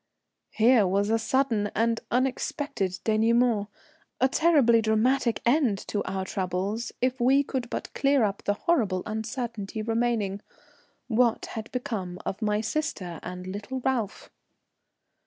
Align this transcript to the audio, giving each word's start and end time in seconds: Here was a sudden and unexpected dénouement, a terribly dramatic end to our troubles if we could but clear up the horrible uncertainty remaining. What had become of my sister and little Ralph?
Here 0.49 0.87
was 0.87 1.11
a 1.11 1.19
sudden 1.19 1.69
and 1.75 1.99
unexpected 2.09 2.93
dénouement, 3.05 3.67
a 4.19 4.27
terribly 4.27 4.81
dramatic 4.81 5.43
end 5.45 5.77
to 5.89 6.01
our 6.05 6.25
troubles 6.25 6.91
if 7.01 7.19
we 7.21 7.43
could 7.43 7.69
but 7.69 7.93
clear 7.93 8.23
up 8.23 8.41
the 8.45 8.55
horrible 8.55 9.03
uncertainty 9.05 9.83
remaining. 9.83 10.41
What 11.07 11.45
had 11.53 11.71
become 11.71 12.17
of 12.25 12.41
my 12.41 12.61
sister 12.61 13.19
and 13.21 13.45
little 13.45 13.79
Ralph? 13.81 14.31